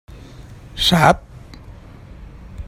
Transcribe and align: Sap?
Sap? 0.85 1.17